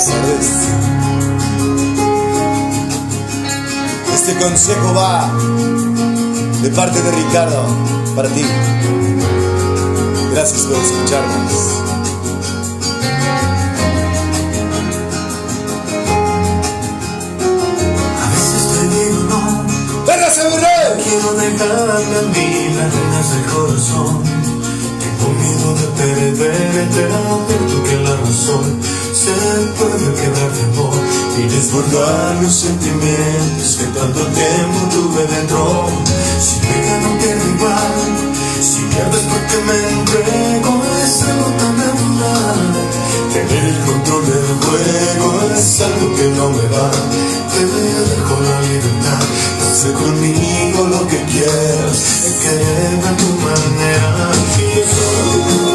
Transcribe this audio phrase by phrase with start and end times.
[0.00, 0.46] buenas tardes.
[4.14, 5.30] Este consejo va
[6.62, 7.66] de parte de Ricardo
[8.16, 8.44] para ti.
[10.32, 11.80] Gracias por escucharnos.
[21.02, 24.22] Quiero dejarme a mí las reinas del corazón.
[25.00, 28.80] Tengo miedo de perderte, advierto que la razón
[29.20, 29.32] se
[29.76, 30.98] puede quedar de amor
[31.38, 35.88] y desbordar los sentimientos que tanto tiempo tuve dentro.
[36.40, 37.96] Si me gano pierdo igual,
[38.62, 40.72] si pierdes porque me entrego
[41.04, 42.60] es algo tan natural.
[43.34, 46.90] Tener el control del juego es algo que no me va.
[47.52, 49.24] Te dejo la libertad,
[49.60, 51.98] haz conmigo lo que quieras,
[52.42, 54.30] querer a tu manera.
[54.56, 55.69] Y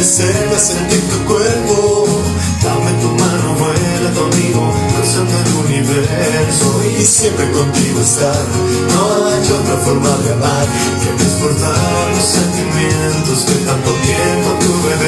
[0.00, 2.06] tenerte cerca, sentir tu cuerpo.
[2.62, 8.44] Dame tu mano, vuela conmigo, cruzando el universo y siempre contigo estar.
[8.94, 10.66] No hay otra forma de amar
[11.02, 14.99] que desbordar los sentimientos que tanto tiempo tuve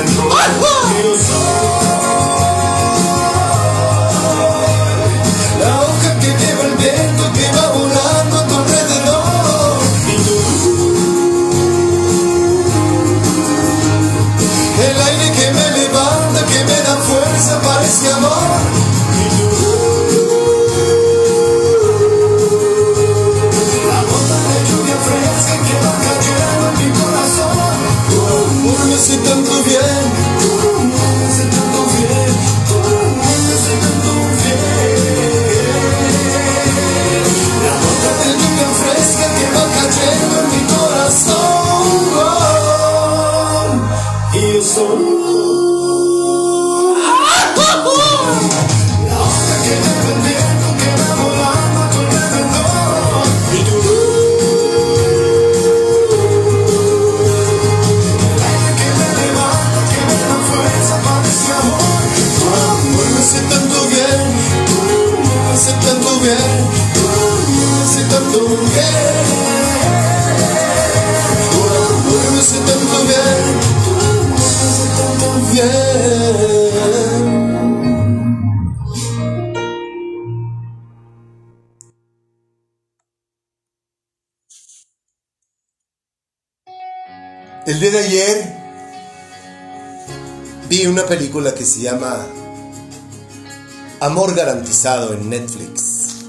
[94.84, 96.24] En Netflix.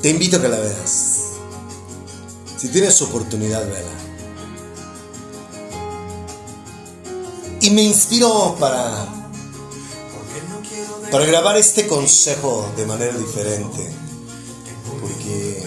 [0.00, 1.32] Te invito a que la veas.
[2.56, 3.90] Si tienes oportunidad, vela.
[7.60, 9.08] Y me inspiró para,
[11.10, 13.90] para grabar este consejo de manera diferente.
[15.00, 15.64] Porque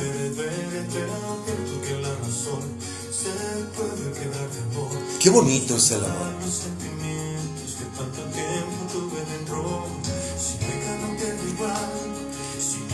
[5.20, 6.30] qué bonito es el amor.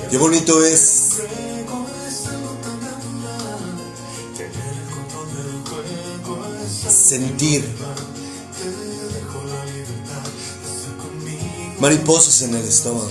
[0.10, 1.22] Qué bonito es
[6.90, 7.66] sentir
[11.80, 13.10] mariposas en el estómago.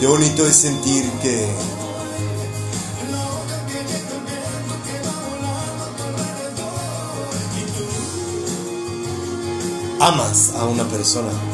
[0.00, 1.48] Qué bonito es sentir que
[10.00, 11.53] amas a una persona.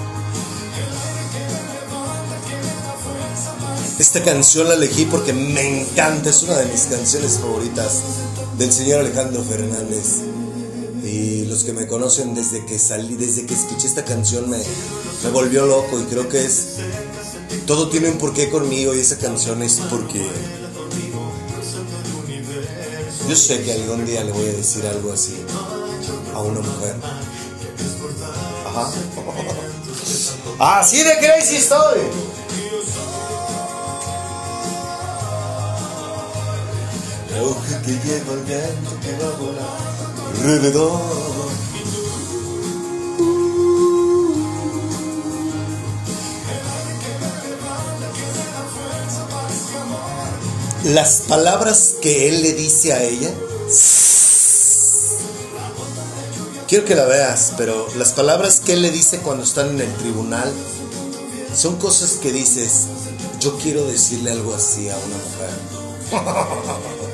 [4.01, 8.01] Esta canción la elegí porque me encanta, es una de mis canciones favoritas
[8.57, 10.23] del señor Alejandro Fernández.
[11.05, 14.57] Y los que me conocen desde que salí, desde que escuché esta canción me,
[15.33, 16.77] volvió loco y creo que es
[17.67, 20.27] todo tiene un porqué conmigo y esa canción es porque
[23.29, 25.37] yo sé que algún día le voy a decir algo así
[26.35, 26.97] a una mujer.
[28.67, 28.91] Ajá.
[30.81, 32.30] Así de crazy estoy.
[37.83, 41.01] que lleva el viento que va volando alrededor.
[50.85, 53.31] Las palabras que él le dice a ella,
[56.67, 59.95] quiero que la veas, pero las palabras que él le dice cuando están en el
[59.97, 60.51] tribunal
[61.55, 62.87] son cosas que dices,
[63.41, 67.01] yo quiero decirle algo así a una mujer.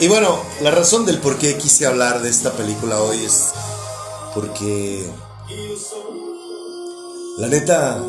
[0.00, 3.48] y bueno, la razón del por qué quise hablar de esta película hoy es
[4.34, 5.08] porque
[7.38, 8.00] la neta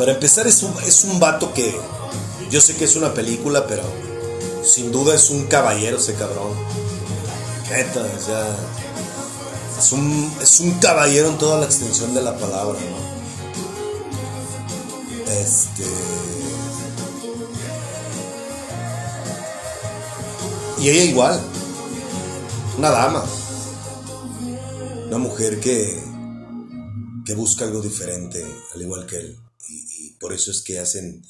[0.00, 1.78] Para empezar, es un, es un vato que.
[2.50, 3.82] Yo sé que es una película, pero
[4.64, 6.54] sin duda es un caballero ese cabrón.
[7.70, 8.46] Neta, o sea.
[9.78, 12.96] Es un, es un caballero en toda la extensión de la palabra, ¿no?
[15.30, 15.84] Este.
[20.80, 21.40] Y ella igual.
[22.78, 23.24] Una dama.
[25.08, 26.02] Una mujer que.
[27.26, 28.42] que busca algo diferente,
[28.74, 29.38] al igual que él.
[30.18, 31.22] Por eso es que hacen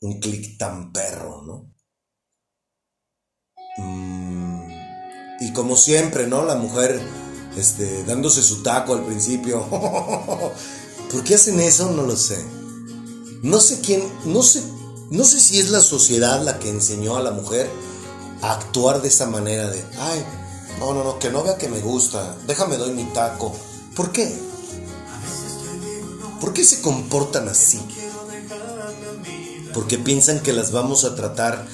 [0.00, 1.74] un clic tan perro, ¿no?
[3.78, 4.68] Mm,
[5.40, 6.44] y como siempre, ¿no?
[6.44, 7.00] La mujer
[7.56, 9.64] este, dándose su taco al principio.
[11.12, 11.92] ¿Por qué hacen eso?
[11.92, 12.44] No lo sé.
[13.42, 14.62] No sé quién, no sé,
[15.10, 17.68] no sé si es la sociedad la que enseñó a la mujer
[18.42, 20.24] actuar de esa manera de, ay,
[20.78, 23.54] no, no, no, que no vea que me gusta, déjame doy mi taco.
[23.94, 24.32] ¿Por qué?
[26.40, 27.80] ¿Por qué se comportan así?
[29.72, 31.66] porque piensan que las vamos a tratar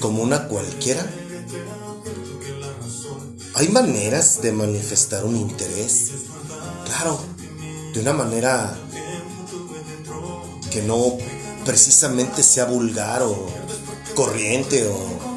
[0.00, 1.08] como una cualquiera.
[3.54, 6.10] Hay maneras de manifestar un interés,
[6.84, 7.18] claro,
[7.92, 8.78] de una manera
[10.70, 11.16] que no
[11.64, 13.46] precisamente sea vulgar o
[14.14, 15.27] corriente o,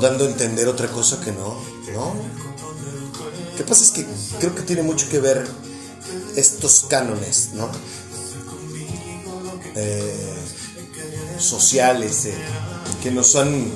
[0.00, 1.56] dando a entender otra cosa que no,
[1.92, 2.14] ¿no?
[3.50, 4.06] Lo que pasa es que
[4.40, 5.46] creo que tiene mucho que ver
[6.36, 7.70] estos cánones, ¿no?
[9.76, 10.34] Eh,
[11.38, 12.34] sociales eh,
[13.02, 13.70] que nos han,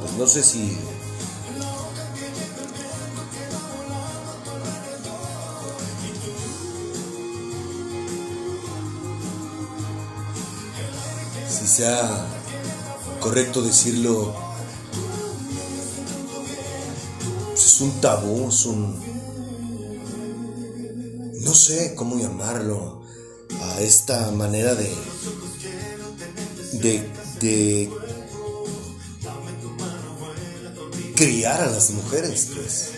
[0.00, 0.76] pues no sé si
[11.48, 12.41] si sea
[13.22, 14.34] correcto decirlo,
[17.54, 19.00] es un tabú, es un...
[21.40, 23.02] No sé cómo llamarlo
[23.60, 24.92] a esta manera de,
[26.72, 27.08] de,
[27.40, 27.90] de
[31.14, 32.90] criar a las mujeres, pues.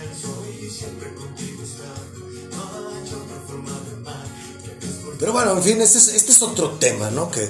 [5.19, 7.31] Pero bueno, en fin, este es, este es otro tema, ¿no?
[7.31, 7.47] Que,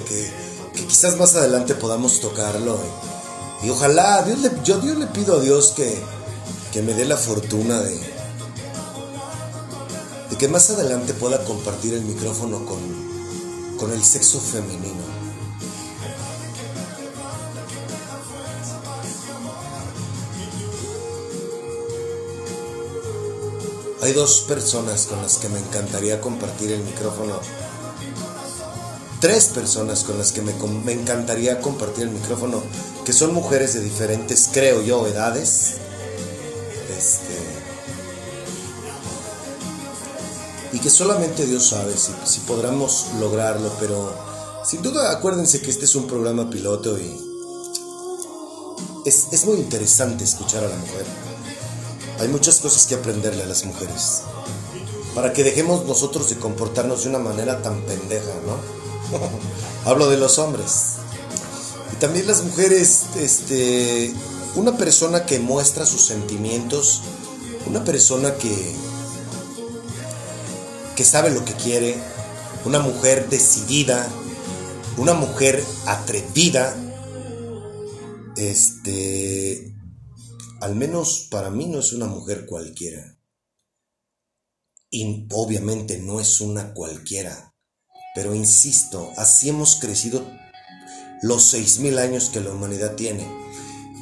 [0.95, 2.79] quizás más adelante podamos tocarlo.
[3.61, 6.01] Y, ojalá, Dios yo Dios le pido a Dios que,
[6.71, 7.99] que me dé la fortuna de,
[10.29, 12.79] de que más adelante pueda compartir el micrófono con,
[13.77, 15.03] con el sexo femenino.
[24.01, 27.41] Hay dos personas con las que me encantaría compartir el micrófono.
[29.25, 32.61] Tres personas con las que me, me encantaría compartir el micrófono,
[33.03, 35.77] que son mujeres de diferentes, creo yo, edades.
[36.95, 37.35] Este,
[40.73, 44.13] y que solamente Dios sabe si, si podremos lograrlo, pero
[44.63, 47.19] sin duda acuérdense que este es un programa piloto y
[49.05, 51.05] es, es muy interesante escuchar a la mujer.
[52.19, 54.21] Hay muchas cosas que aprenderle a las mujeres.
[55.15, 58.84] Para que dejemos nosotros de comportarnos de una manera tan pendeja, ¿no?
[59.85, 60.95] Hablo de los hombres.
[61.93, 64.13] Y también las mujeres, este,
[64.55, 67.01] una persona que muestra sus sentimientos,
[67.67, 68.75] una persona que,
[70.95, 71.95] que sabe lo que quiere,
[72.65, 74.07] una mujer decidida,
[74.97, 76.75] una mujer atrevida,
[78.35, 79.73] este,
[80.61, 83.17] al menos para mí no es una mujer cualquiera.
[84.89, 87.54] Y obviamente no es una cualquiera.
[88.15, 90.25] Pero insisto, así hemos crecido
[91.21, 93.27] los seis mil años que la humanidad tiene.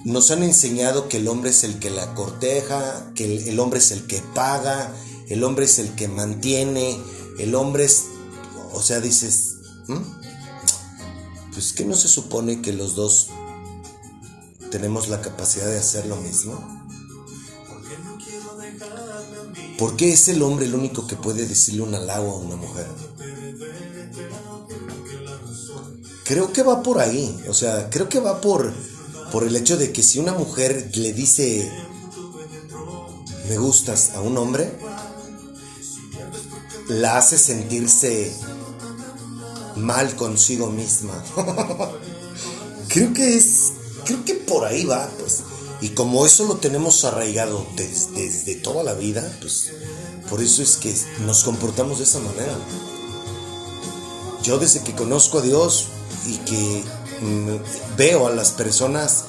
[0.05, 3.91] Nos han enseñado que el hombre es el que la corteja, que el hombre es
[3.91, 4.93] el que paga,
[5.29, 6.97] el hombre es el que mantiene,
[7.39, 8.05] el hombre es,
[8.73, 9.55] o sea, dices,
[11.53, 13.29] pues que no se supone que los dos
[14.69, 16.83] tenemos la capacidad de hacer lo mismo.
[19.77, 22.87] ¿Por qué es el hombre el único que puede decirle un halago a una mujer?
[26.25, 28.73] Creo que va por ahí, o sea, creo que va por,
[29.31, 31.69] por el hecho de que si una mujer le dice
[33.49, 34.71] me gustas a un hombre,
[36.87, 38.33] la hace sentirse
[39.75, 41.23] mal consigo misma.
[42.87, 43.73] creo que es,
[44.05, 45.43] creo que por ahí va, pues.
[45.81, 49.71] Y como eso lo tenemos arraigado desde, toda la vida, pues
[50.29, 52.57] por eso es que nos comportamos de esa manera.
[54.43, 55.87] Yo desde que conozco a Dios
[56.25, 56.83] y que
[57.97, 59.25] veo a las personas,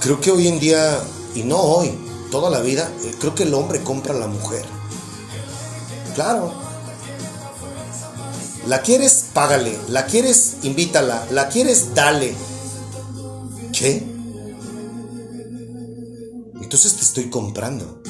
[0.00, 1.00] creo que hoy en día,
[1.34, 1.92] y no hoy,
[2.30, 4.64] toda la vida, eh, creo que el hombre compra a la mujer.
[6.14, 6.52] Claro.
[8.66, 9.78] La quieres, págale.
[9.88, 11.26] La quieres, invítala.
[11.30, 12.34] La quieres, dale.
[13.72, 14.04] ¿Qué?
[16.60, 18.02] Entonces te estoy comprando.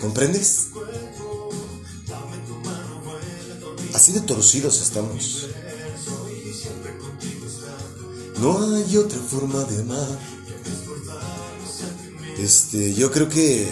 [0.00, 0.68] ¿Comprendes?
[3.98, 5.48] Así de torcidos estamos.
[8.38, 10.06] No hay otra forma de amar.
[12.38, 13.68] Este, yo creo que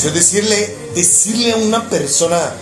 [0.03, 2.53] sea, decirle, decirle a una persona,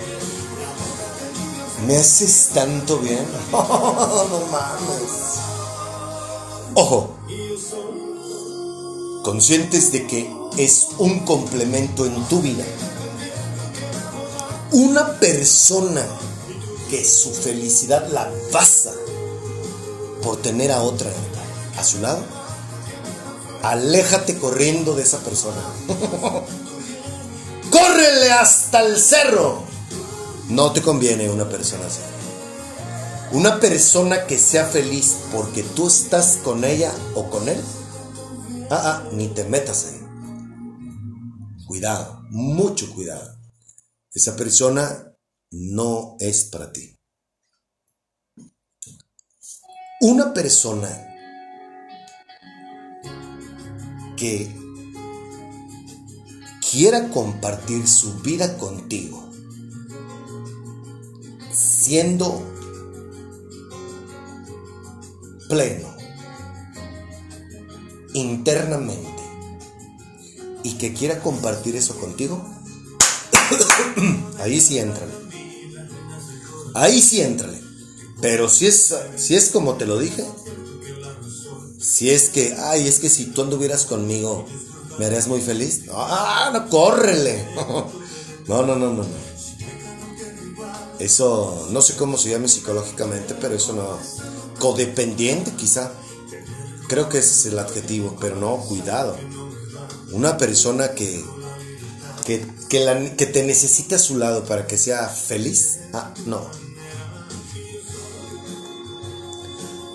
[1.86, 3.26] me haces tanto bien.
[3.52, 5.10] no mames.
[6.74, 7.14] Ojo,
[9.24, 12.64] conscientes de que es un complemento en tu vida.
[14.72, 16.04] Una persona
[16.90, 18.92] que su felicidad la basa
[20.22, 21.10] por tener a otra
[21.78, 22.22] a su lado,
[23.62, 25.62] aléjate corriendo de esa persona.
[28.00, 29.62] ¡Córrele hasta el cerro!
[30.48, 32.00] No te conviene una persona así.
[33.32, 37.62] Una persona que sea feliz porque tú estás con ella o con él.
[38.70, 40.00] Ah, ah, ni te metas ahí.
[41.66, 43.36] Cuidado, mucho cuidado.
[44.14, 45.14] Esa persona
[45.50, 46.98] no es para ti.
[50.00, 50.88] Una persona
[54.16, 54.59] que
[56.70, 59.28] quiera compartir su vida contigo,
[61.52, 62.42] siendo
[65.48, 65.88] pleno,
[68.14, 69.22] internamente,
[70.62, 72.44] y que quiera compartir eso contigo,
[74.38, 75.12] ahí sí entrale.
[76.74, 77.60] Ahí sí entrale.
[78.20, 80.24] Pero si es, si es como te lo dije,
[81.80, 84.46] si es que, ay, es que si tú anduvieras conmigo,
[85.00, 85.84] me harías muy feliz.
[85.94, 87.48] Ah, no, córrele.
[88.48, 89.06] No, no, no, no, no.
[90.98, 93.96] Eso, no sé cómo se llame psicológicamente, pero eso no.
[94.58, 95.92] Codependiente, quizá.
[96.88, 99.16] Creo que ese es el adjetivo, pero no, cuidado.
[100.10, 101.24] Una persona que,
[102.26, 105.78] que, que, que te necesita a su lado para que sea feliz.
[105.92, 106.50] Ah, no.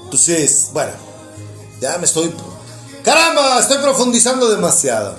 [0.05, 0.93] Entonces, bueno,
[1.81, 2.33] ya me estoy...
[3.05, 3.59] ¡Caramba!
[3.59, 5.15] Estoy profundizando demasiado.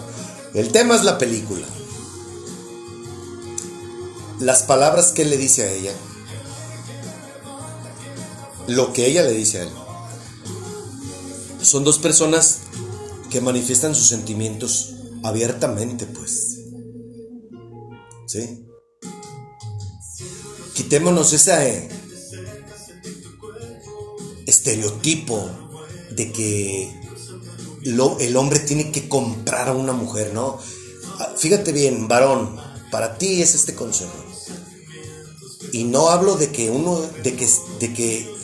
[0.54, 1.64] El tema es la película.
[4.40, 5.92] Las palabras que él le dice a ella.
[8.66, 9.70] Lo que ella le dice a él.
[11.62, 12.58] Son dos personas
[13.30, 16.58] que manifiestan sus sentimientos abiertamente, pues.
[18.26, 18.66] ¿Sí?
[20.74, 21.88] Quitémonos ese
[24.46, 25.48] estereotipo
[26.10, 27.05] de que
[27.90, 30.58] el hombre tiene que comprar a una mujer, ¿no?
[31.18, 32.56] Ah, Fíjate bien, varón,
[32.90, 34.12] para ti es este consejo.
[35.72, 37.48] Y no hablo de que uno, de que,
[37.80, 38.34] de que,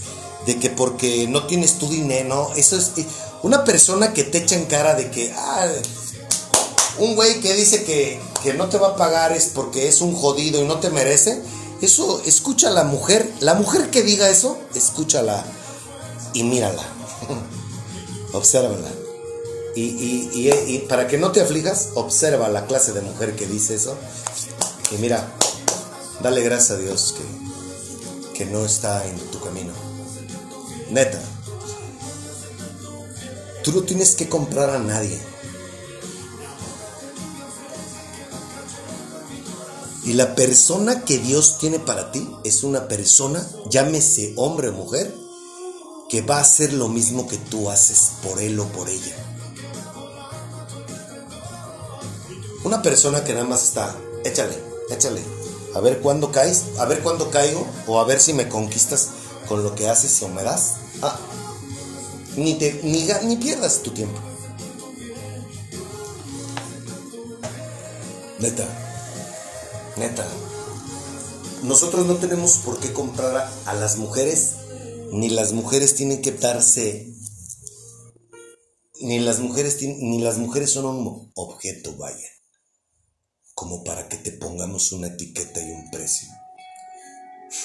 [0.47, 3.07] de que porque no tienes tu dinero, no, eso es eh,
[3.43, 5.67] una persona que te echa en cara de que, ah,
[6.99, 10.15] un güey que dice que, que no te va a pagar es porque es un
[10.15, 11.43] jodido y no te merece.
[11.81, 15.45] Eso, escucha a la mujer, la mujer que diga eso, escúchala
[16.33, 16.85] y mírala.
[18.33, 19.02] Obsérvala.
[19.75, 23.75] Y, y- y- para que no te aflijas, observa la clase de mujer que dice
[23.75, 23.97] eso.
[24.91, 25.33] Y mira,
[26.23, 29.73] dale gracias a Dios que, que no está en tu camino.
[30.91, 31.21] Neta.
[33.65, 35.19] Tú no tienes que comprar a nadie.
[40.05, 45.15] Y la persona que Dios tiene para ti es una persona, llámese hombre o mujer,
[46.11, 49.15] que va a hacer lo mismo que tú haces por él o por ella.
[52.73, 54.57] Una persona que nada más está, échale,
[54.89, 55.21] échale.
[55.75, 59.11] A ver cuándo caes, a ver cuándo caigo, o a ver si me conquistas
[59.47, 60.77] con lo que haces o me das.
[61.03, 61.21] Ah,
[62.35, 64.19] ni, te, ni, ni pierdas tu tiempo.
[68.39, 68.67] Neta,
[69.99, 70.27] neta.
[71.65, 74.53] Nosotros no tenemos por qué comprar a, las mujeres,
[75.11, 77.13] ni las mujeres tienen que darse
[79.03, 82.32] ni las mujeres ni las mujeres son un objeto, vaya
[83.63, 86.29] como para que te pongamos una etiqueta y un precio.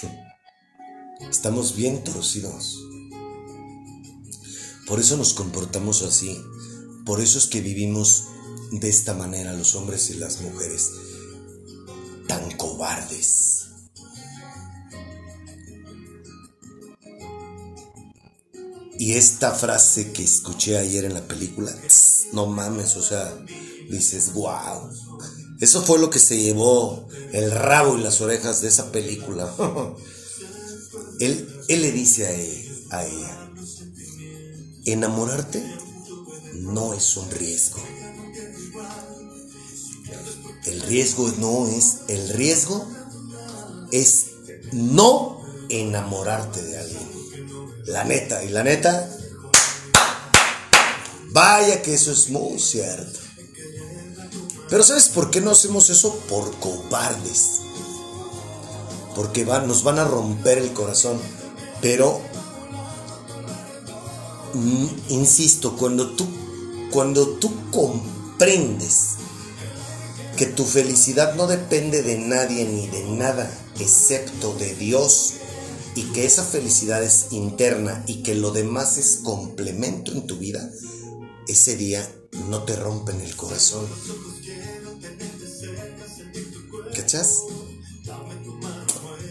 [1.28, 2.78] Estamos bien torcidos.
[4.86, 6.40] Por eso nos comportamos así.
[7.04, 8.26] Por eso es que vivimos
[8.74, 10.92] de esta manera los hombres y las mujeres.
[12.28, 13.66] Tan cobardes.
[19.00, 21.76] Y esta frase que escuché ayer en la película,
[22.34, 23.36] no mames, o sea,
[23.90, 24.92] dices, wow.
[25.60, 29.52] Eso fue lo que se llevó el rabo y las orejas de esa película.
[31.20, 33.52] él, le dice a, a ella,
[34.86, 35.64] enamorarte
[36.54, 37.82] no es un riesgo.
[40.66, 42.88] El riesgo no es, el riesgo
[43.92, 44.26] es
[44.74, 47.10] no enamorarte de alguien.
[47.86, 49.10] La neta, y la neta,
[51.32, 53.27] vaya que eso es muy cierto.
[54.70, 56.16] Pero ¿sabes por qué no hacemos eso?
[56.30, 57.62] Por cobardes.
[59.16, 61.20] Porque nos van a romper el corazón.
[61.82, 62.20] Pero,
[64.54, 66.28] mm, insisto, cuando tú,
[66.92, 69.16] cuando tú comprendes
[70.36, 75.34] que tu felicidad no depende de nadie ni de nada excepto de Dios
[75.96, 80.70] y que esa felicidad es interna y que lo demás es complemento en tu vida,
[81.48, 82.08] ese día
[82.50, 83.88] no te rompen el corazón.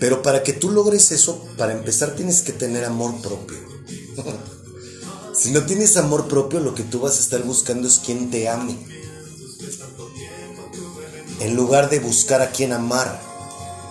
[0.01, 3.59] Pero para que tú logres eso, para empezar tienes que tener amor propio.
[5.35, 8.49] si no tienes amor propio, lo que tú vas a estar buscando es quien te
[8.49, 8.77] ame.
[11.41, 13.21] En lugar de buscar a quien amar.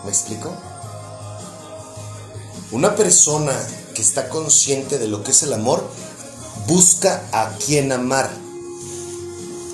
[0.03, 0.55] ¿Me explico?
[2.71, 3.53] Una persona
[3.93, 5.87] que está consciente de lo que es el amor,
[6.67, 8.45] busca a quien amar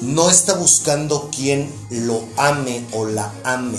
[0.02, 3.78] no está buscando quien lo ame o la ame.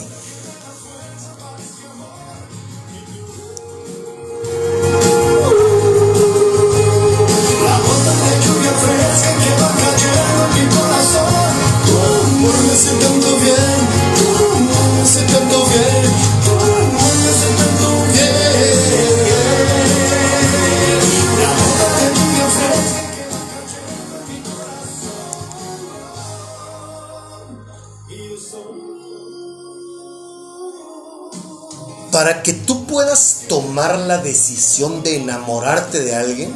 [32.12, 36.54] Para que tú puedas tomar la decisión de enamorarte de alguien,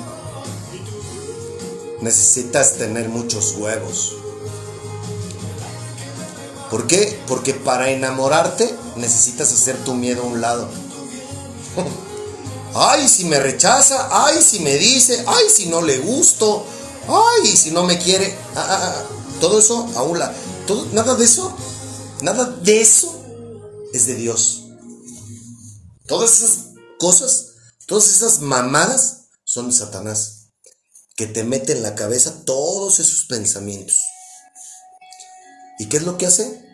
[2.03, 4.17] necesitas tener muchos huevos.
[6.71, 7.21] ¿Por qué?
[7.27, 10.69] Porque para enamorarte necesitas hacer tu miedo a un lado.
[12.75, 16.63] Ay, si me rechaza, ay, si me dice, ay, si no le gusto,
[17.09, 18.37] ay, si no me quiere.
[18.55, 19.03] Ah, ah, ah.
[19.41, 20.35] Todo eso a un lado.
[20.93, 21.57] Nada de eso,
[22.21, 23.19] nada de eso
[23.95, 24.65] es de Dios.
[26.07, 26.67] Todas esas
[26.99, 27.47] cosas,
[27.87, 30.49] todas esas mamadas son de Satanás,
[31.17, 33.97] que te mete en la cabeza todos esos pensamientos.
[35.79, 36.65] ¿Y qué es lo que hace?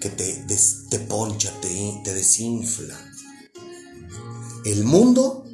[0.00, 2.98] Que te, des- te poncha, te, te desinfla.
[4.64, 5.44] El mundo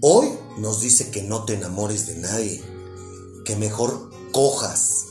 [0.00, 0.28] hoy
[0.58, 2.62] nos dice que no te enamores de nadie,
[3.44, 5.04] que mejor cojas,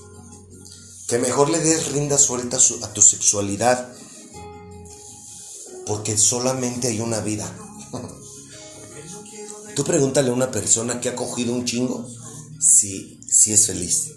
[1.07, 3.93] que mejor le des rienda suelta a tu sexualidad,
[5.85, 7.51] porque solamente hay una vida.
[9.75, 12.07] Tú pregúntale a una persona que ha cogido un chingo
[12.59, 14.11] si, si es feliz.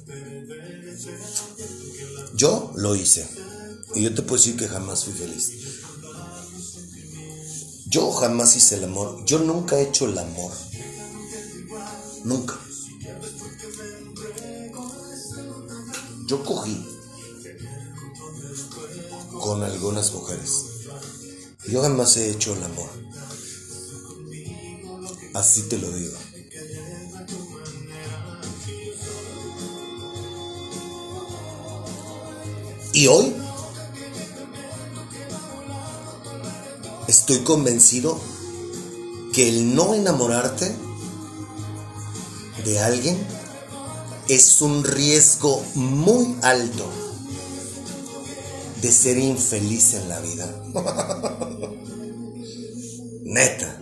[2.37, 3.29] Yo lo hice.
[3.95, 5.53] Y yo te puedo decir que jamás fui feliz.
[7.87, 9.25] Yo jamás hice el amor.
[9.25, 10.53] Yo nunca he hecho el amor.
[12.25, 12.59] Nunca.
[16.27, 16.85] Yo cogí
[19.41, 20.65] con algunas mujeres.
[21.69, 22.91] Yo jamás he hecho el amor.
[25.35, 26.17] Así te lo digo.
[32.95, 33.35] Y hoy
[37.09, 38.21] estoy convencido
[39.33, 40.73] que el no enamorarte
[42.65, 43.19] de alguien
[44.29, 46.89] es un riesgo muy alto.
[48.81, 50.63] de ser infeliz en la vida.
[53.25, 53.81] Neta.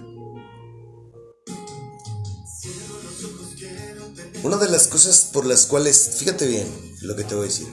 [4.45, 6.69] Una de las cosas por las cuales, fíjate bien
[7.01, 7.67] lo que te voy a decir,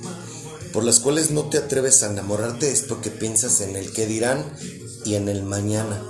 [0.73, 4.45] por las cuales no te atreves a enamorarte es porque piensas en el que dirán
[5.05, 6.01] y en el mañana.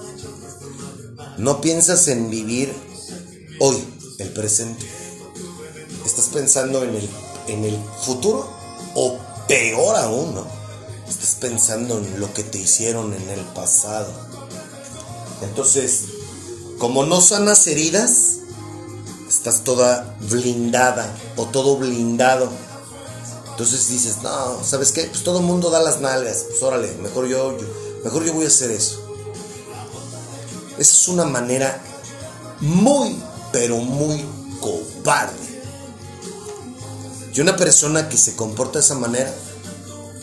[1.37, 2.73] No piensas en vivir
[3.59, 3.77] hoy,
[4.17, 4.85] el presente.
[6.05, 7.09] Estás pensando en el,
[7.47, 8.49] en el futuro
[8.95, 9.17] o
[9.47, 10.35] peor aún.
[11.07, 14.11] Estás pensando en lo que te hicieron en el pasado.
[15.41, 16.03] Entonces,
[16.77, 18.37] como no sanas heridas,
[19.29, 22.49] estás toda blindada o todo blindado.
[23.59, 25.03] Entonces dices, no, ¿sabes qué?
[25.03, 26.45] Pues todo el mundo da las nalgas.
[26.47, 27.57] Pues órale, mejor yo,
[28.05, 29.01] mejor yo voy a hacer eso.
[30.77, 31.83] Esa es una manera
[32.61, 34.25] muy, pero muy
[34.61, 35.61] cobarde.
[37.33, 39.35] Y una persona que se comporta de esa manera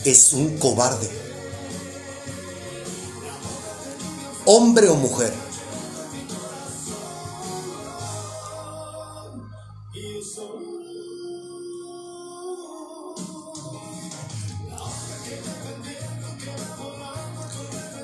[0.03, 1.07] es un cobarde.
[4.45, 5.31] Hombre o mujer.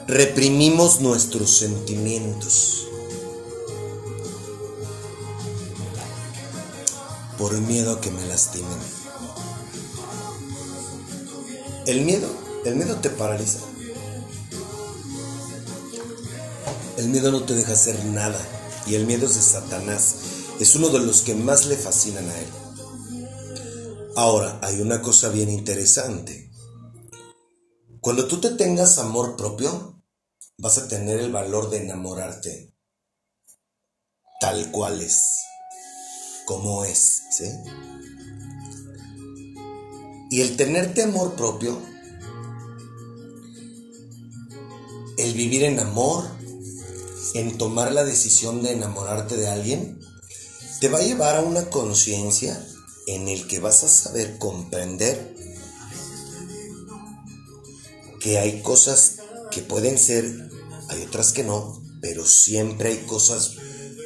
[0.07, 2.87] Reprimimos nuestros sentimientos
[7.37, 8.77] por miedo a que me lastimen.
[11.85, 12.27] El miedo,
[12.65, 13.59] el miedo te paraliza.
[16.97, 18.39] El miedo no te deja hacer nada
[18.85, 20.15] y el miedo es de Satanás.
[20.59, 22.47] Es uno de los que más le fascinan a él.
[24.15, 26.51] Ahora, hay una cosa bien interesante.
[27.99, 29.92] Cuando tú te tengas amor propio,
[30.57, 32.73] vas a tener el valor de enamorarte
[34.39, 35.25] tal cual es,
[36.45, 37.45] como es, ¿sí?
[40.29, 41.79] Y el tenerte amor propio,
[45.17, 46.25] el vivir en amor,
[47.35, 49.99] en tomar la decisión de enamorarte de alguien,
[50.81, 52.61] te va a llevar a una conciencia
[53.07, 55.37] en el que vas a saber comprender
[58.19, 59.22] que hay cosas
[59.53, 60.49] que pueden ser,
[60.89, 63.51] hay otras que no, pero siempre hay cosas,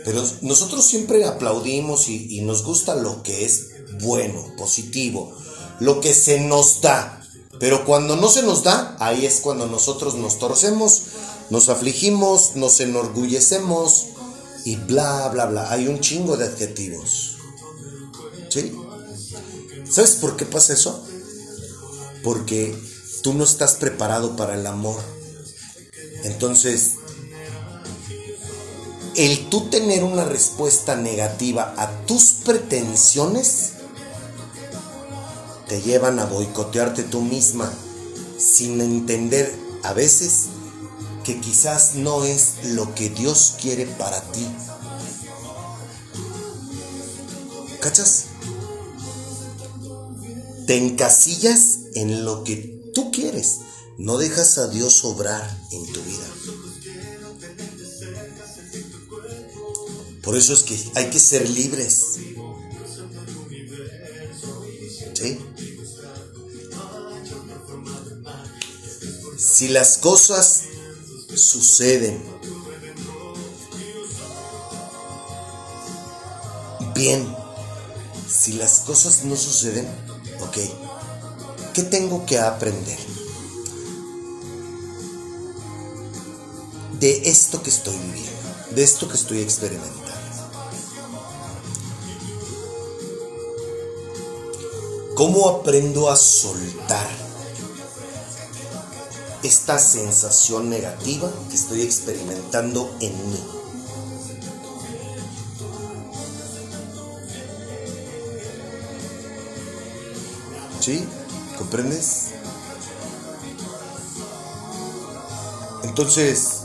[0.03, 3.69] pero nosotros siempre aplaudimos y, nos gusta lo que es
[4.01, 5.33] bueno, positivo,
[5.79, 7.17] lo que se nos da,
[7.59, 11.03] pero cuando no se nos da, ahí es cuando nosotros nos torcemos,
[11.49, 14.07] nos afligimos, nos enorgullecemos
[14.65, 15.71] y bla, bla, bla.
[15.71, 17.37] Hay un chingo de adjetivos.
[18.49, 18.75] ¿Sí?
[19.89, 21.03] ¿Sabes por qué pasa eso?
[22.23, 22.77] Porque
[23.23, 25.01] tú no estás preparado para el amor.
[26.27, 26.95] Entonces,
[29.15, 33.71] el tú tener una respuesta negativa a tus pretensiones
[35.69, 37.71] te llevan a boicotearte tú misma
[38.37, 40.47] sin entender a veces
[41.23, 44.45] que quizás no es lo que Dios quiere para ti.
[47.79, 48.25] ¿Cachas?
[50.65, 53.59] Te encasillas en lo que tú quieres.
[53.97, 56.27] No dejas a Dios obrar en tu vida.
[60.23, 62.03] Por eso es que hay que ser libres.
[65.13, 65.39] ¿Sí?
[69.37, 70.63] Si las cosas
[71.35, 72.23] suceden
[76.93, 77.27] bien,
[78.27, 79.87] si las cosas no suceden,
[80.41, 80.57] ok,
[81.77, 82.97] ¿Qué tengo que aprender?
[87.07, 90.03] De esto que estoy viviendo, de esto que estoy experimentando.
[95.15, 97.07] ¿Cómo aprendo a soltar
[99.41, 103.43] esta sensación negativa que estoy experimentando en mí?
[110.81, 111.07] ¿Sí?
[111.57, 112.31] ¿Comprendes?
[115.83, 116.56] Entonces,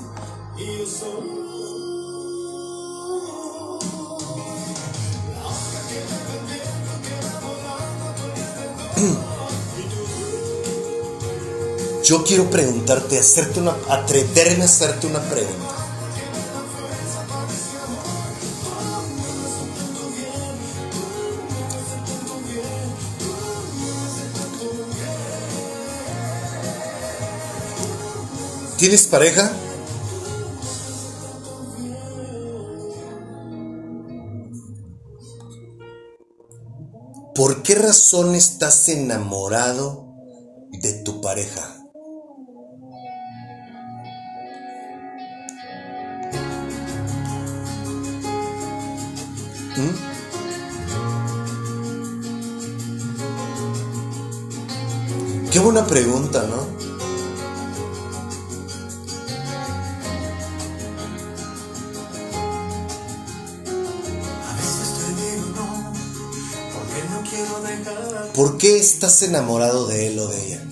[12.12, 15.74] yo quiero preguntarte, hacerte una, atreverme a hacerte una pregunta.
[28.76, 29.50] ¿Tienes pareja?
[37.34, 40.12] ¿Por qué razón estás enamorado
[40.72, 41.81] de tu pareja?
[55.62, 56.66] Buena pregunta, ¿no?
[68.34, 70.64] ¿Por qué estás enamorado de él o de ella?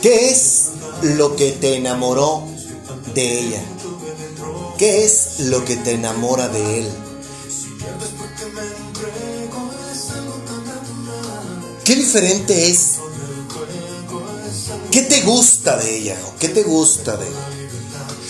[0.00, 0.70] ¿Qué es
[1.02, 2.42] lo que te enamoró
[3.14, 3.62] de ella?
[4.78, 7.03] ¿Qué es lo que te enamora de él?
[12.14, 13.00] Diferente es?
[14.92, 16.16] ¿Qué te gusta de ella?
[16.38, 17.34] ¿Qué te gusta de él?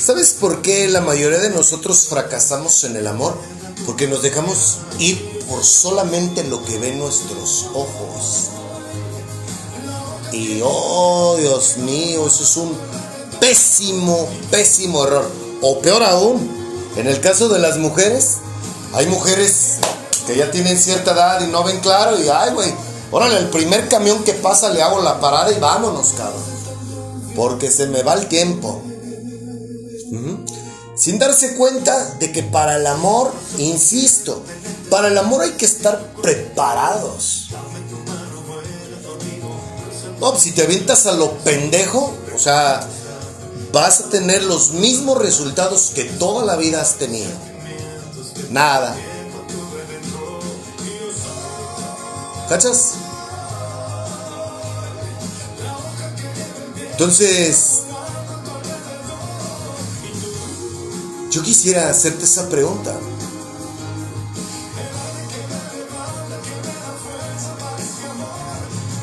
[0.02, 3.36] ¿Sabes por qué la mayoría de nosotros fracasamos en el amor?
[3.84, 8.48] Porque nos dejamos ir por solamente lo que ven nuestros ojos.
[10.32, 12.74] Y oh, Dios mío, eso es un
[13.38, 15.30] pésimo, pésimo error.
[15.60, 16.50] O peor aún,
[16.96, 18.36] en el caso de las mujeres,
[18.94, 19.74] hay mujeres
[20.26, 22.72] que ya tienen cierta edad y no ven claro y, ay, güey,
[23.14, 26.42] órale, el primer camión que pasa le hago la parada y vámonos, cabrón.
[27.36, 28.82] Porque se me va el tiempo.
[30.96, 34.42] Sin darse cuenta de que para el amor, insisto,
[34.90, 37.48] para el amor hay que estar preparados.
[40.20, 42.86] No, pues, si te avientas a lo pendejo, o sea,
[43.72, 47.32] vas a tener los mismos resultados que toda la vida has tenido.
[48.50, 48.96] Nada.
[52.48, 52.94] ¿Cachas?
[56.94, 57.82] Entonces,
[61.34, 62.94] Yo quisiera hacerte esa pregunta.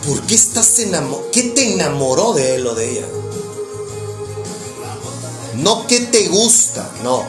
[0.07, 1.29] ¿Por qué estás enamorado?
[1.33, 3.07] ¿Qué te enamoró de él o de ella?
[5.55, 7.25] No qué te gusta, no.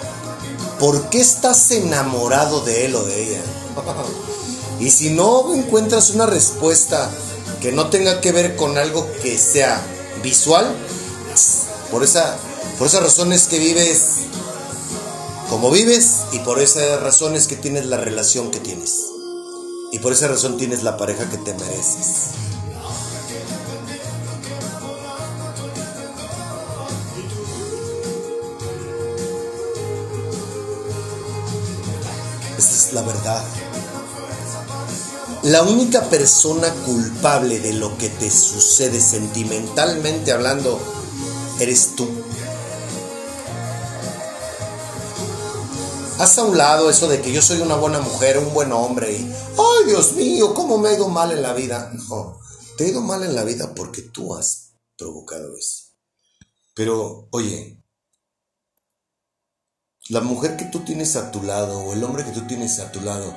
[0.78, 3.42] ¿Por qué estás enamorado de él o de ella?
[4.78, 7.10] y si no encuentras una respuesta
[7.60, 9.84] que no tenga que ver con algo que sea
[10.22, 10.74] visual,
[11.90, 12.36] por esa,
[12.78, 14.22] por esas razones que vives
[15.52, 19.04] como vives y por esas razones que tienes la relación que tienes.
[19.92, 22.30] Y por esa razón tienes la pareja que te mereces.
[35.44, 40.80] La única persona culpable de lo que te sucede sentimentalmente hablando
[41.58, 42.08] eres tú.
[46.20, 49.12] Haz a un lado eso de que yo soy una buena mujer, un buen hombre
[49.12, 51.90] y, ay Dios mío, ¿cómo me ha ido mal en la vida?
[52.08, 52.38] No,
[52.76, 55.86] te ha ido mal en la vida porque tú has provocado eso.
[56.72, 57.82] Pero, oye,
[60.08, 62.92] la mujer que tú tienes a tu lado o el hombre que tú tienes a
[62.92, 63.34] tu lado,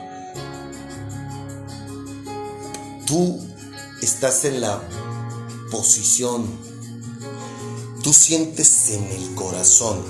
[3.06, 3.40] tú
[4.02, 4.82] estás en la
[5.72, 6.46] posición,
[8.02, 10.04] tú sientes en el corazón,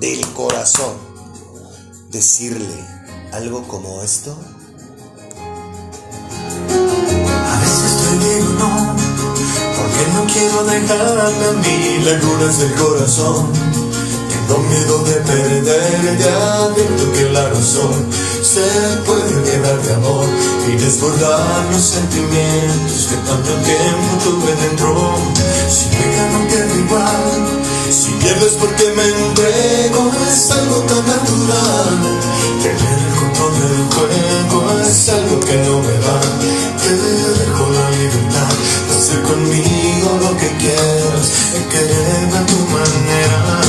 [0.00, 0.94] del corazón,
[2.10, 2.84] decirle
[3.32, 4.36] algo como esto?
[6.70, 8.96] A veces estoy digo no,
[9.76, 13.52] porque no quiero dejarme a mí lagunas del corazón.
[14.30, 18.06] Tengo miedo de perder, ya admito que la razón
[18.46, 18.62] se
[19.04, 20.26] puede quedar de amor
[20.68, 25.16] y desbordar los sentimientos que tanto tiempo tuve dentro.
[25.68, 32.20] Si me no pierdo igual si pierdes porque me entrego, es algo tan natural.
[32.62, 36.20] Tener el control del juego es algo que no me da.
[36.82, 38.54] Te dejo la libertad
[38.88, 43.65] de hacer conmigo lo que quieras, de querer a tu manera.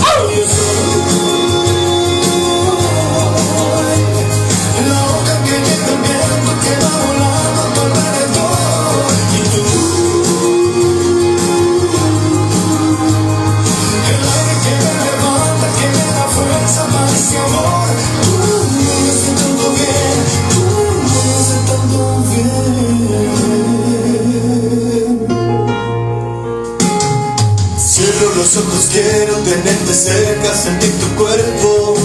[28.97, 31.95] Quiero tenerte cerca, sentir tu cuerpo.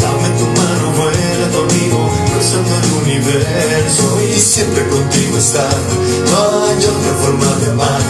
[0.00, 5.76] Dame tu mano, vuela conmigo, cruzando el universo y siempre contigo estar.
[6.30, 8.00] No hay otra forma de amar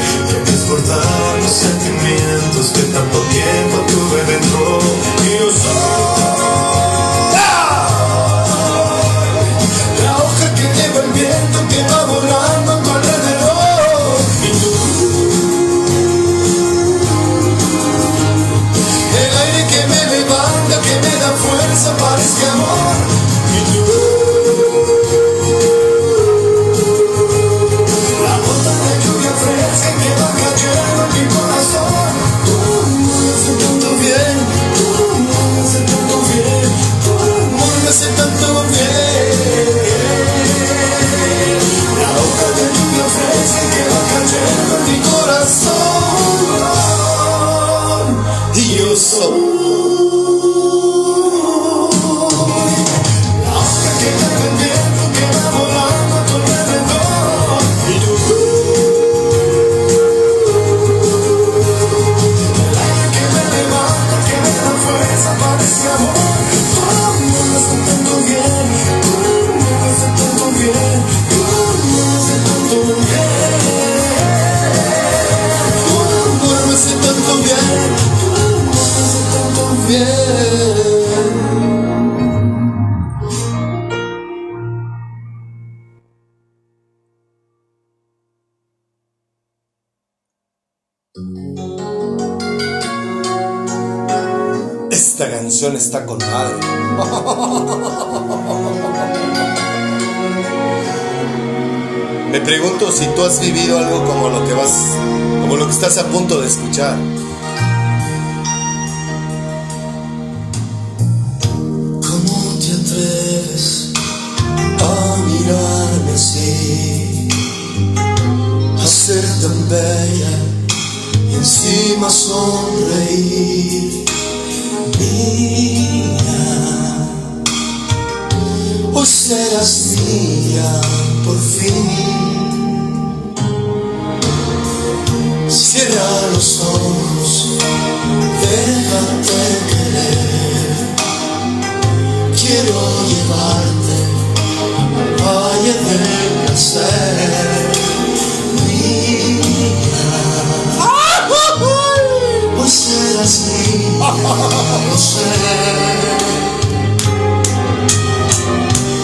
[105.95, 107.14] estás a punto de escuchar.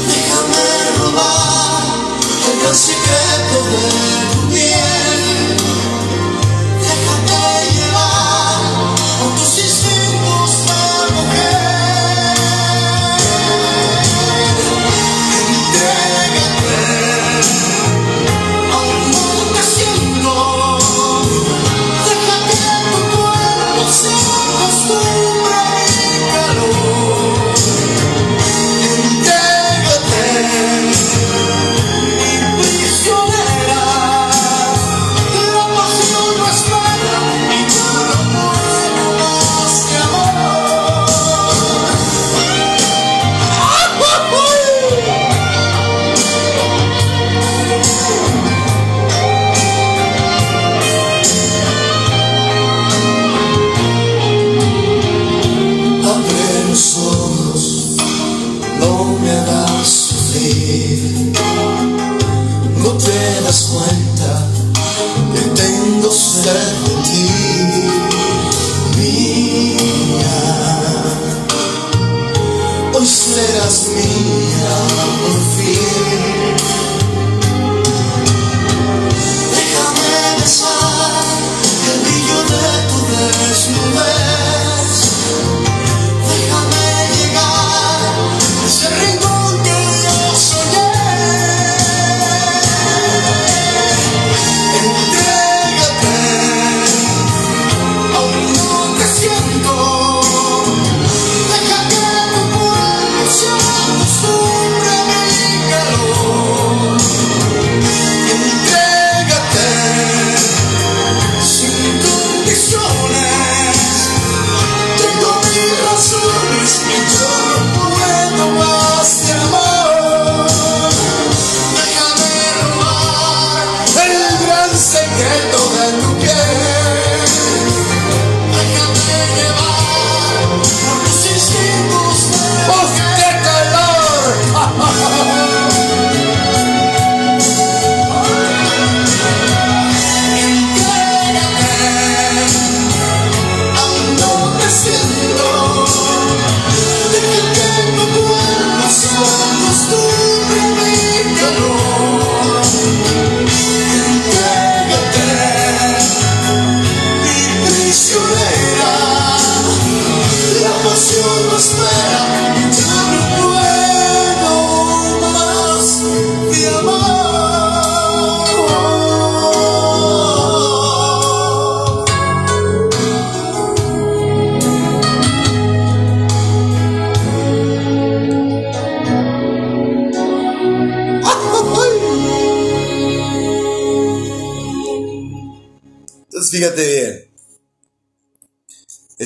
[0.08, 0.66] Déjame
[0.98, 1.84] robar
[2.50, 4.29] el gran secreto de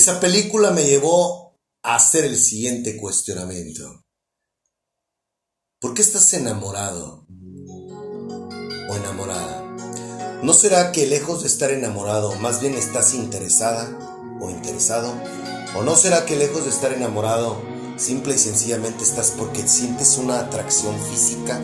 [0.05, 4.03] Esa película me llevó a hacer el siguiente cuestionamiento.
[5.81, 7.27] ¿Por qué estás enamorado
[8.91, 9.63] o enamorada?
[10.43, 15.11] ¿No será que lejos de estar enamorado, más bien estás interesada o interesado?
[15.75, 17.63] ¿O no será que lejos de estar enamorado,
[17.97, 21.63] simple y sencillamente estás porque sientes una atracción física?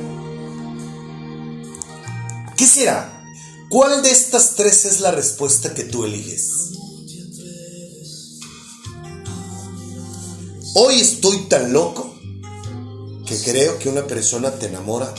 [2.56, 3.22] ¿Qué será?
[3.68, 6.79] ¿Cuál de estas tres es la respuesta que tú eliges?
[10.72, 12.14] Hoy estoy tan loco
[13.26, 15.12] que creo que una persona te enamora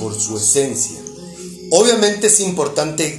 [0.00, 0.98] por su esencia.
[1.70, 3.18] Obviamente es importante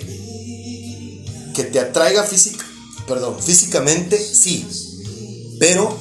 [1.55, 2.65] que te atraiga física,
[3.07, 4.67] perdón, físicamente, sí.
[5.57, 5.95] Pero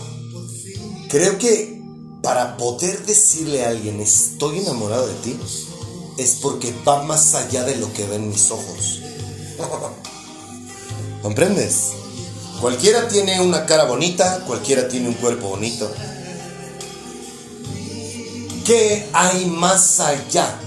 [1.09, 1.81] creo que
[2.25, 5.37] para poder decirle a alguien estoy enamorado de ti,
[6.19, 9.01] es porque va más allá de lo que ven mis ojos.
[11.23, 12.00] ¿Comprendes?
[12.61, 15.91] Cualquiera tiene una cara bonita, cualquiera tiene un cuerpo bonito.
[18.67, 20.61] ¿Qué hay más allá?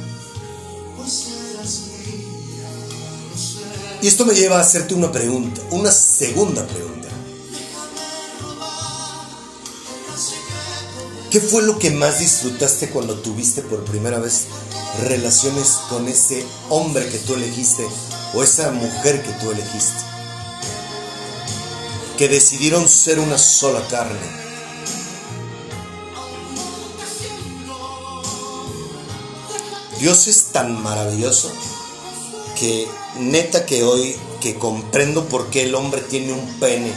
[4.02, 7.08] Y esto me lleva a hacerte una pregunta, una segunda pregunta.
[11.30, 14.46] ¿Qué fue lo que más disfrutaste cuando tuviste por primera vez
[15.08, 17.88] relaciones con ese hombre que tú elegiste
[18.34, 20.12] o esa mujer que tú elegiste?
[22.24, 24.18] Que decidieron ser una sola carne
[30.00, 31.52] Dios es tan maravilloso
[32.58, 32.88] que
[33.20, 36.94] neta que hoy que comprendo por qué el hombre tiene un pene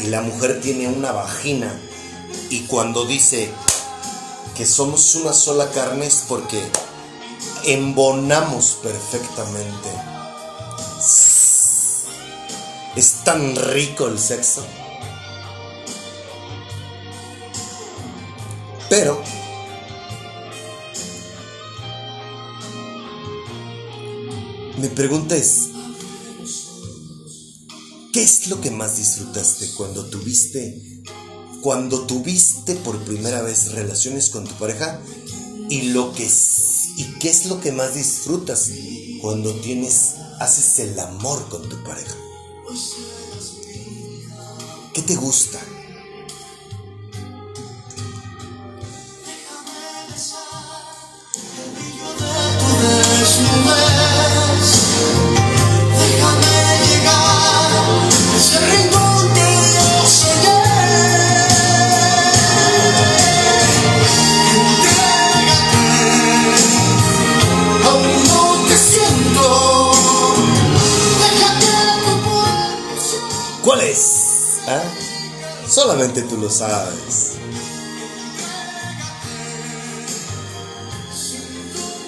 [0.00, 1.72] y la mujer tiene una vagina
[2.48, 3.52] y cuando dice
[4.56, 6.60] que somos una sola carne es porque
[7.66, 9.90] embonamos perfectamente.
[12.96, 14.64] Es tan rico el sexo.
[18.88, 19.22] Pero
[24.80, 25.72] Mi pregunta es,
[28.14, 31.02] ¿qué es lo que más disfrutaste cuando tuviste,
[31.60, 34.98] cuando tuviste por primera vez relaciones con tu pareja?
[35.68, 36.26] Y lo que
[36.96, 38.70] y qué es lo que más disfrutas
[39.20, 42.16] cuando tienes, haces el amor con tu pareja.
[45.10, 45.69] ¿Qué te gusta?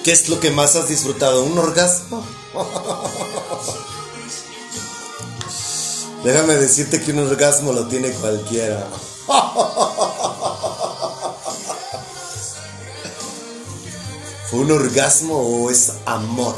[0.05, 1.45] ¿Qué es lo que más has disfrutado?
[1.45, 2.27] ¿Un orgasmo?
[6.25, 8.89] Déjame decirte que un orgasmo lo tiene cualquiera.
[14.51, 16.57] ¿Fue un orgasmo o es amor?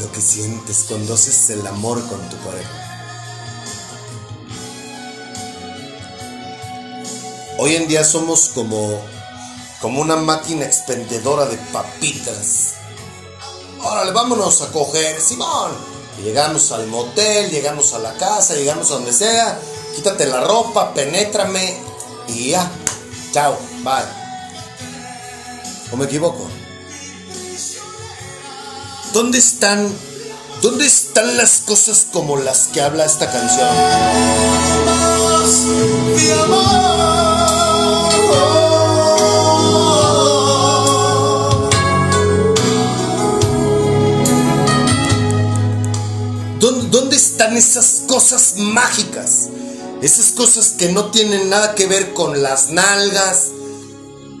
[0.00, 2.80] Lo que sientes cuando haces el amor con tu pareja.
[7.58, 9.00] Hoy en día somos como,
[9.84, 12.72] como una máquina expendedora de papitas.
[13.82, 15.72] Órale, vámonos a coger, Simón.
[16.24, 19.60] llegamos al motel, llegamos a la casa, llegamos a donde sea.
[19.94, 21.76] Quítate la ropa, penétrame
[22.28, 22.70] y ya.
[23.32, 24.06] Chao, bye.
[25.92, 26.48] ¿O me equivoco?
[29.12, 29.94] ¿Dónde están
[30.62, 33.68] ¿Dónde están las cosas como las que habla esta canción?
[36.16, 37.53] ¿Dónde
[47.44, 49.50] están esas cosas mágicas?
[50.00, 53.50] Esas cosas que no tienen nada que ver con las nalgas,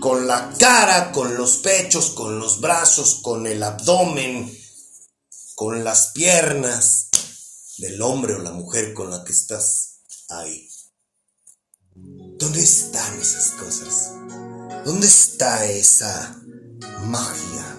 [0.00, 4.58] con la cara, con los pechos, con los brazos, con el abdomen,
[5.54, 7.08] con las piernas
[7.76, 10.00] del hombre o la mujer con la que estás
[10.30, 10.66] ahí.
[11.94, 14.12] ¿Dónde están esas cosas?
[14.86, 16.40] ¿Dónde está esa
[17.02, 17.73] magia?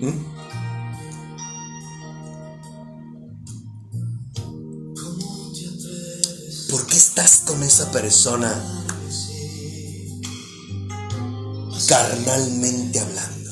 [0.00, 0.36] ¿Mm?
[6.70, 8.52] ¿Por qué estás con esa persona
[11.88, 13.50] carnalmente hablando?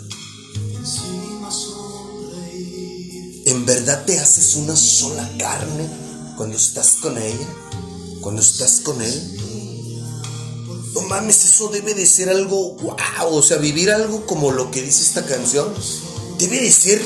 [3.47, 5.89] ¿En verdad te haces una sola carne
[6.37, 7.49] cuando estás con ella?
[8.21, 9.41] ¿Cuando estás con él?
[10.95, 14.83] No mames, eso debe de ser algo wow, o sea, vivir algo como lo que
[14.83, 15.73] dice esta canción.
[16.39, 17.01] Debe de ser,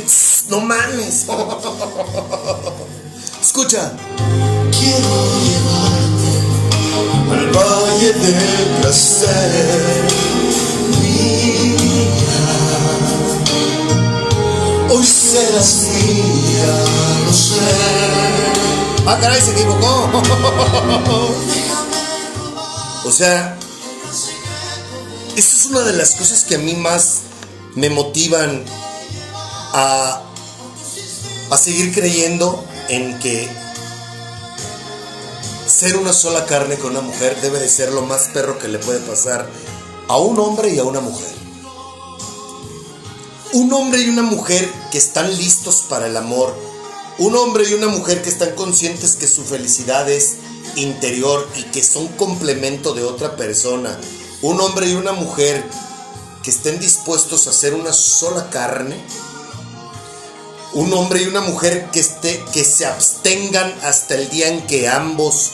[0.48, 1.26] no mames.
[3.42, 3.92] Escucha.
[4.70, 5.12] Quiero
[5.44, 6.32] llevarte
[7.32, 10.08] al valle del placer.
[14.90, 16.72] Hoy serás mía,
[17.26, 18.08] lo sé.
[19.06, 20.10] Ah, caray, se equivocó.
[23.04, 23.58] o sea,
[25.36, 27.20] esa es una de las cosas que a mí más
[27.74, 28.64] me motivan
[29.72, 30.22] a,
[31.50, 33.48] a seguir creyendo en que
[35.66, 38.78] ser una sola carne con una mujer debe de ser lo más perro que le
[38.78, 39.48] puede pasar
[40.08, 41.36] a un hombre y a una mujer.
[43.52, 46.54] Un hombre y una mujer que están listos para el amor.
[47.18, 50.36] Un hombre y una mujer que están conscientes que su felicidad es
[50.76, 53.98] interior y que son complemento de otra persona.
[54.42, 55.64] Un hombre y una mujer
[56.42, 58.96] que estén dispuestos a ser una sola carne.
[60.74, 64.88] Un hombre y una mujer que, esté, que se abstengan hasta el día en que
[64.88, 65.52] ambos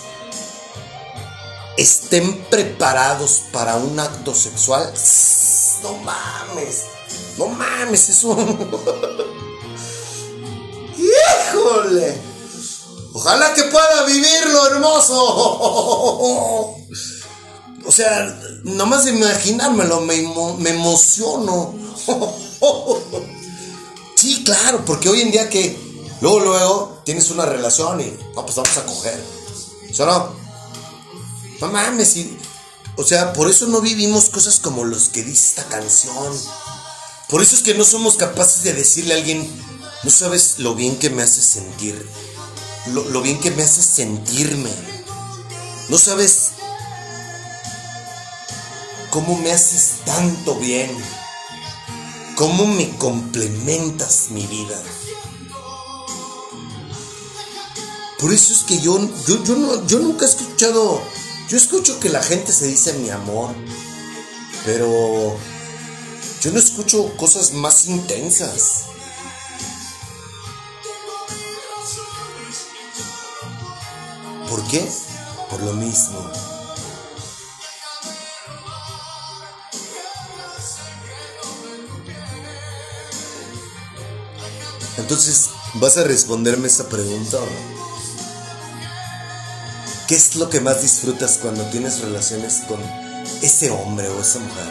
[1.76, 4.92] estén preparados para un acto sexual.
[5.82, 6.84] No mames,
[7.38, 8.36] no mames, eso.
[10.96, 12.34] ¡Híjole!
[13.12, 15.14] Ojalá que pueda vivirlo, hermoso.
[17.86, 20.16] O sea, nomás de imaginármelo me,
[20.58, 21.74] me emociono.
[24.24, 25.78] Sí, claro, porque hoy en día que
[26.22, 29.22] luego, luego tienes una relación y no, pues vamos a coger.
[29.92, 30.34] ¿Sí no?
[31.60, 32.16] No mames,
[32.96, 36.34] o sea, por eso no vivimos cosas como los que dice esta canción.
[37.28, 39.46] Por eso es que no somos capaces de decirle a alguien,
[40.04, 42.08] no sabes lo bien que me hace sentir,
[42.94, 44.70] lo, lo bien que me hace sentirme.
[45.90, 46.52] No sabes
[49.10, 50.90] cómo me haces tanto bien,
[52.36, 54.80] cómo me complementas mi vida.
[58.20, 61.02] Por eso es que yo, yo, yo, no, yo nunca he escuchado,
[61.48, 63.50] yo escucho que la gente se dice mi amor,
[64.64, 65.36] pero
[66.40, 68.84] yo no escucho cosas más intensas.
[74.48, 74.88] ¿Por qué?
[75.50, 76.53] Por lo mismo.
[84.96, 87.74] Entonces, ¿vas a responderme esa pregunta o no?
[90.06, 92.80] ¿Qué es lo que más disfrutas cuando tienes relaciones con
[93.42, 94.68] ese hombre o esa mujer?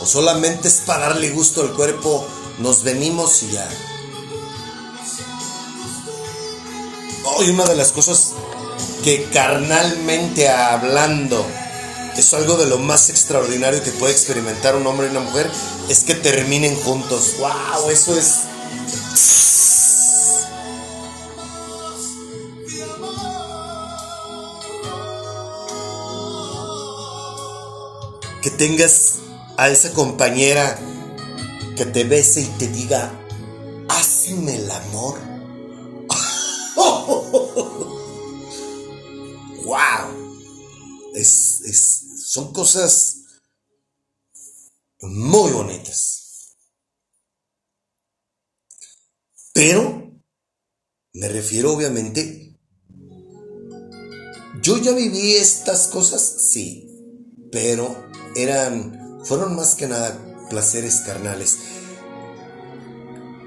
[0.00, 2.26] ¿O solamente es para darle gusto al cuerpo,
[2.58, 3.68] nos venimos y ya?
[7.24, 8.32] Oh, una de las cosas
[9.02, 11.46] que carnalmente hablando
[12.20, 15.50] es algo de lo más extraordinario que puede experimentar un hombre y una mujer,
[15.88, 17.34] es que terminen juntos.
[17.38, 17.90] ¡Wow!
[17.90, 18.40] Eso es...
[28.42, 29.14] Que tengas
[29.56, 30.78] a esa compañera
[31.76, 33.10] que te bese y te diga,
[33.88, 35.18] hazme el amor.
[39.64, 40.24] ¡Wow!
[41.14, 42.03] Es, es,
[42.34, 43.18] son cosas
[45.00, 46.56] muy bonitas.
[49.52, 50.20] Pero,
[51.12, 52.58] me refiero obviamente,
[54.60, 56.88] yo ya viví estas cosas, sí,
[57.52, 60.18] pero eran, fueron más que nada
[60.50, 61.56] placeres carnales.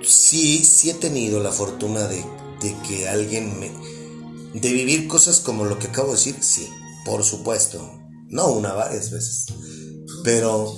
[0.01, 2.23] Sí, sí he tenido la fortuna de,
[2.61, 3.69] de que alguien me...
[4.57, 6.69] De vivir cosas como lo que acabo de decir, sí,
[7.03, 8.06] por supuesto.
[8.29, 9.45] No una, varias veces.
[10.23, 10.75] Pero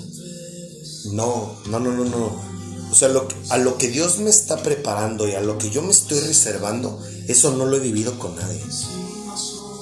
[1.12, 2.50] no, no, no, no, no.
[2.92, 5.82] O sea, lo, a lo que Dios me está preparando y a lo que yo
[5.82, 8.62] me estoy reservando, eso no lo he vivido con nadie.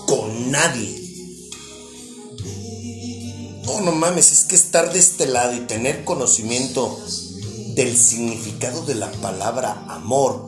[0.08, 1.08] Con nadie.
[3.66, 6.98] No, no mames, es que estar de este lado y tener conocimiento
[7.76, 10.48] del significado de la palabra amor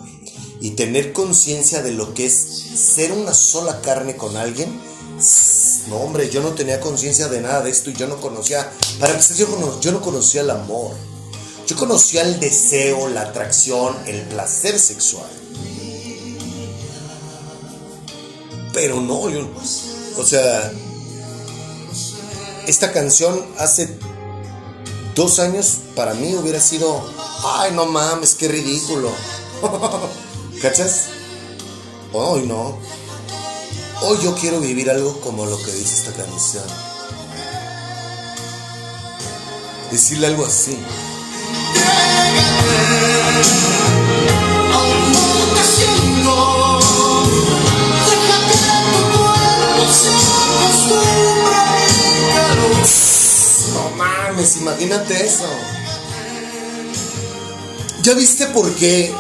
[0.62, 4.70] y tener conciencia de lo que es ser una sola carne con alguien,
[5.88, 9.14] no, hombre, yo no tenía conciencia de nada de esto y yo no conocía, para
[9.14, 10.92] empezar, yo, no, yo no conocía el amor.
[11.68, 15.30] Yo conocía el deseo, la atracción, el placer sexual.
[18.74, 19.48] Pero no, yo,
[20.18, 20.72] o sea,
[22.68, 23.98] esta canción hace
[25.16, 27.04] dos años para mí hubiera sido,
[27.44, 29.12] ay, no mames, qué ridículo.
[30.62, 31.06] ¿Cachas?
[32.14, 32.78] Hoy no.
[34.02, 36.64] Hoy yo quiero vivir algo como lo que dice esta canción.
[39.92, 40.78] Decirle algo así.
[53.74, 55.50] No mames, imagínate eso.
[58.02, 59.14] ¿Ya viste por qué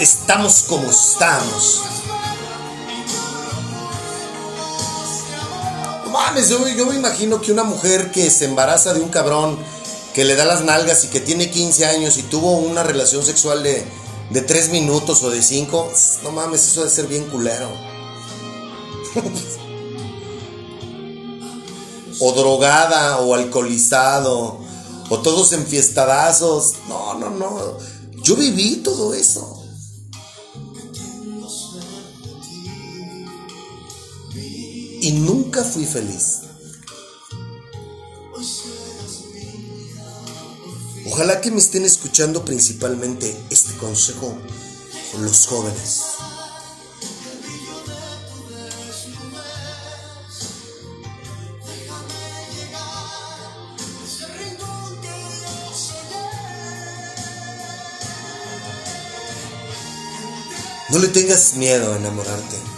[0.00, 1.82] estamos como estamos?
[6.16, 9.58] Mames, yo, me imagino que una mujer que se embaraza de un cabrón
[10.14, 13.62] que le da las nalgas y que tiene 15 años y tuvo una relación sexual
[13.62, 13.84] de,
[14.30, 15.92] de 3 minutos o de 5,
[16.22, 17.68] no mames, eso debe ser bien culero.
[22.20, 24.58] o drogada o alcoholizado
[25.10, 26.74] o todos enfiestadazos.
[26.88, 27.76] No, no, no.
[28.22, 29.65] Yo viví todo eso.
[35.06, 36.40] Y nunca fui feliz.
[41.06, 44.36] Ojalá que me estén escuchando principalmente este consejo
[45.20, 46.00] los jóvenes.
[60.88, 62.75] No le tengas miedo a enamorarte.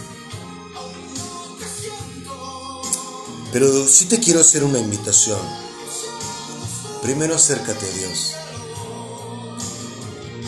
[3.51, 5.39] Pero sí te quiero hacer una invitación.
[7.01, 8.33] Primero acércate a Dios.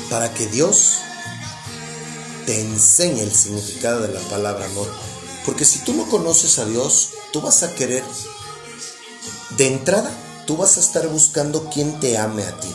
[0.10, 0.98] Para que Dios
[2.46, 4.88] te enseñe el significado de la palabra amor.
[5.46, 8.04] Porque si tú no conoces a Dios, tú vas a querer,
[9.58, 10.12] de entrada,
[10.46, 12.70] tú vas a estar buscando quien te ame a ti.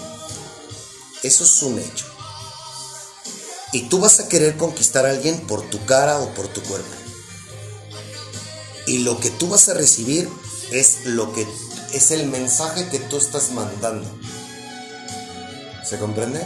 [1.22, 2.06] Eso es un hecho.
[3.72, 7.05] Y tú vas a querer conquistar a alguien por tu cara o por tu cuerpo.
[8.86, 10.28] Y lo que tú vas a recibir
[10.70, 11.46] es lo que
[11.92, 14.08] es el mensaje que tú estás mandando.
[15.84, 16.40] ¿Se comprende?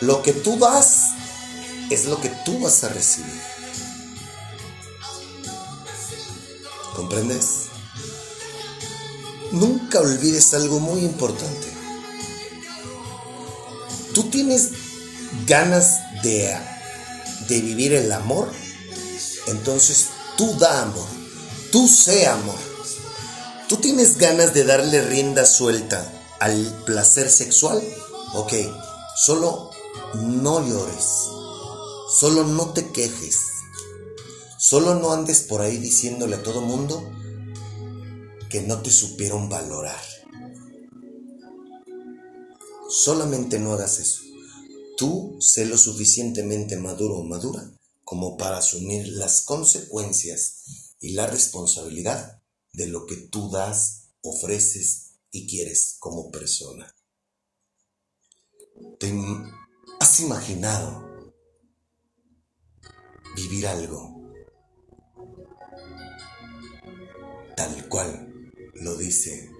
[0.00, 1.10] Lo que tú das
[1.90, 3.42] es lo que tú vas a recibir.
[6.94, 7.64] ¿Comprendes?
[9.52, 11.68] Nunca olvides algo muy importante.
[14.14, 14.70] Tú tienes
[15.46, 16.56] ganas de,
[17.48, 18.50] de vivir el amor,
[19.48, 21.06] entonces tú da amor,
[21.70, 22.58] tú sé amor.
[23.68, 27.82] Tú tienes ganas de darle rienda suelta al placer sexual,
[28.34, 28.52] ok,
[29.16, 29.70] solo
[30.14, 31.30] no llores,
[32.18, 33.38] solo no te quejes,
[34.58, 37.02] solo no andes por ahí diciéndole a todo mundo
[38.50, 40.02] que no te supieron valorar.
[42.88, 44.22] Solamente no hagas eso.
[44.96, 47.68] Tú sé lo suficientemente maduro o madura
[48.14, 52.40] como para asumir las consecuencias y la responsabilidad
[52.72, 56.94] de lo que tú das, ofreces y quieres como persona.
[59.00, 59.12] ¿Te
[59.98, 61.34] has imaginado
[63.34, 64.32] vivir algo
[67.56, 69.50] tal cual lo dice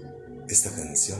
[0.49, 1.19] esta canción?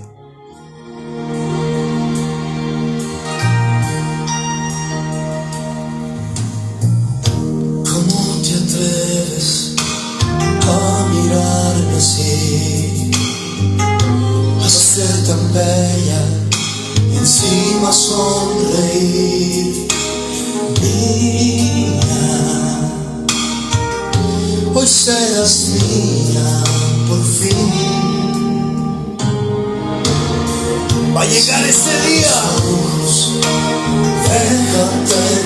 [15.55, 16.21] Bella
[17.13, 19.87] y encima sonreír.
[20.83, 22.01] Mía,
[24.75, 26.65] hoy serás mía
[27.09, 27.73] por fin.
[31.17, 32.37] Va a llegar ese día.
[34.25, 35.44] Déjate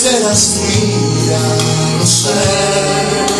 [0.00, 1.38] serás mía,
[1.98, 3.39] lo sé.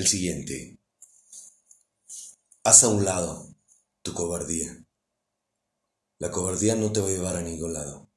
[0.00, 0.80] El siguiente.
[2.64, 3.54] Haz a un lado
[4.02, 4.86] tu cobardía.
[6.18, 8.10] La cobardía no te va a llevar a ningún lado.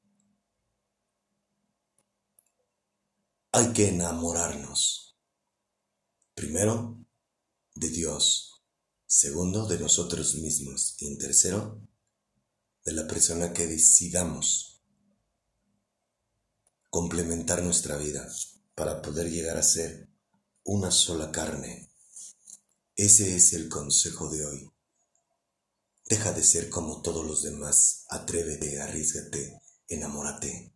[3.52, 5.18] Hay que enamorarnos.
[6.34, 7.04] Primero,
[7.74, 8.62] de Dios.
[9.06, 10.96] Segundo, de nosotros mismos.
[10.98, 11.86] Y en tercero,
[12.84, 14.82] de la persona que decidamos
[16.88, 18.26] complementar nuestra vida
[18.74, 20.13] para poder llegar a ser
[20.64, 21.90] una sola carne.
[22.96, 24.72] Ese es el consejo de hoy.
[26.06, 30.74] Deja de ser como todos los demás, atrévete, arriesgate, enamórate.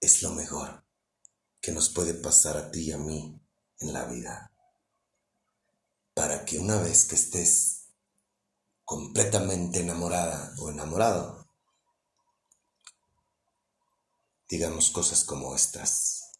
[0.00, 0.84] Es lo mejor
[1.60, 3.38] que nos puede pasar a ti y a mí
[3.80, 4.50] en la vida.
[6.14, 7.88] Para que una vez que estés
[8.84, 11.46] completamente enamorada o enamorado,
[14.48, 16.32] digamos cosas como estas.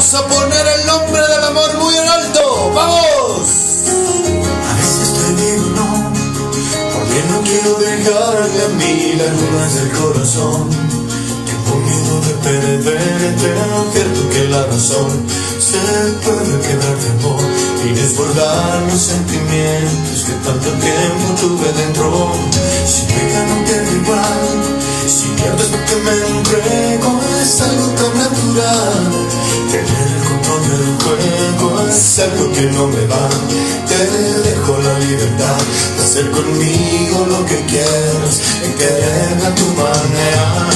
[0.00, 2.72] Vamos a poner el nombre del amor muy en alto.
[2.74, 3.48] ¡Vamos!
[4.66, 6.12] A veces te digo no,
[6.94, 10.70] porque no quiero dejarle a mí las lunas del corazón.
[11.44, 13.54] Tengo miedo de perderte,
[13.92, 15.26] cierto que la razón
[15.60, 15.76] se
[16.24, 17.44] puede quedar de amor
[17.84, 22.32] y desbordar los sentimientos que tanto tiempo tuve dentro.
[22.86, 24.80] Si pega no pierdo igual.
[25.06, 32.52] Si pierdes que me entrego es algo tan natural Tener control del juego es algo
[32.52, 33.28] que no me va.
[33.86, 35.60] Te dejo la libertad
[35.96, 40.70] de hacer conmigo lo que quieras Y querer a tu manera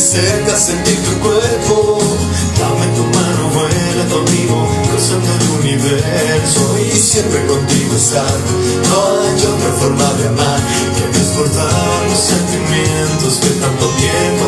[0.00, 1.98] cerca, sentir tu cuerpo.
[2.58, 8.38] Dame tu mano, vuela conmigo, cruzando el universo y siempre contigo estar.
[8.88, 10.60] No hay otra forma de amar
[10.96, 14.39] que desbordar los sentimientos que tanto tiempo